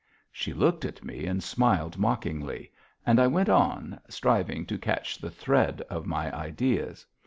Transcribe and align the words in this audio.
She 0.31 0.51
looked 0.51 0.83
at 0.83 1.03
me 1.03 1.27
and 1.27 1.43
smiled 1.43 1.99
mockingly, 1.99 2.71
and 3.05 3.19
I 3.19 3.27
went 3.27 3.49
on, 3.49 3.99
striving 4.09 4.65
to 4.65 4.79
catch 4.79 5.19
the 5.19 5.29
thread 5.29 5.81
of 5.91 6.07
my 6.07 6.35
ideas. 6.35 7.05